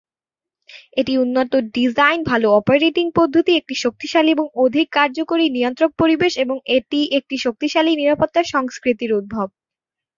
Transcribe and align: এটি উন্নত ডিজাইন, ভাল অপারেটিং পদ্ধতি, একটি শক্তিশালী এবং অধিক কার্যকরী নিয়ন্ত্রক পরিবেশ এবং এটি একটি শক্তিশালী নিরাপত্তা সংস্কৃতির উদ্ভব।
এটি 0.97 1.13
উন্নত 1.17 1.51
ডিজাইন, 1.75 2.19
ভাল 2.23 2.41
অপারেটিং 2.59 3.05
পদ্ধতি, 3.17 3.51
একটি 3.55 3.75
শক্তিশালী 3.83 4.29
এবং 4.31 4.47
অধিক 4.63 4.87
কার্যকরী 4.91 5.45
নিয়ন্ত্রক 5.49 5.91
পরিবেশ 6.01 6.33
এবং 6.37 6.57
এটি 6.77 6.99
একটি 7.17 7.35
শক্তিশালী 7.45 7.91
নিরাপত্তা 7.95 8.41
সংস্কৃতির 8.53 9.11
উদ্ভব। 9.19 9.47